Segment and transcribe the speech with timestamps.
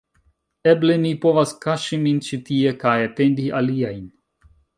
[0.69, 4.03] Eble, mi povas kaŝi min ĉi tie kaj atendi aliajn